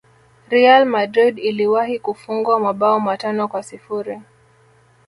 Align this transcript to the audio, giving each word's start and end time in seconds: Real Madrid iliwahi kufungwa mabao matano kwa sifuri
Real 0.49 0.85
Madrid 0.85 1.39
iliwahi 1.39 1.99
kufungwa 1.99 2.59
mabao 2.59 2.99
matano 2.99 3.47
kwa 3.47 3.63
sifuri 3.63 4.21